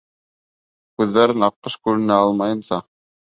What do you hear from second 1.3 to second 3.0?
Аҡҡош күленән алмайынса: